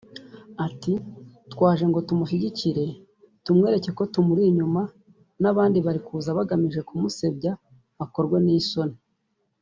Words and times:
Ati 0.65 0.93
“twaje 1.51 1.83
ngo 1.89 1.99
tumushyigikire 2.07 2.85
tumwereke 3.45 3.89
ko 3.97 4.03
tumuri 4.13 4.41
inyuma[…] 4.49 4.81
n’ 5.41 5.43
abandi 5.51 5.77
bari 5.85 5.99
kuza 6.07 6.37
bagamije 6.37 6.79
kumusebya 6.87 7.51
bakorwe 7.99 8.37
n’isoni” 8.45 8.97